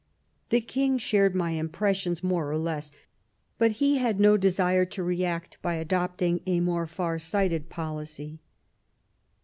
[0.49, 2.91] The King shared my impressions m.ore or less,
[3.59, 8.39] but he had no desire to react by adopting a more far sighted policy."